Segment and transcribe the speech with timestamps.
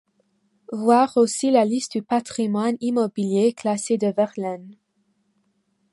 [0.73, 4.75] Voir aussi la liste du patrimoine immobilier classé de Verlaine.